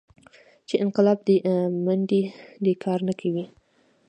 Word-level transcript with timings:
چې 0.67 0.75
انقلاب 0.83 1.19
دې 1.27 1.35
منډې 1.85 2.21
کار 2.83 2.99
نه 3.07 3.13
دى. 3.19 3.43